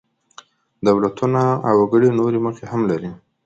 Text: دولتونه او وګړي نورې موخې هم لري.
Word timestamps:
دولتونه 0.87 1.41
او 1.67 1.73
وګړي 1.81 2.09
نورې 2.19 2.39
موخې 2.43 2.65
هم 2.71 2.81
لري. 2.91 3.11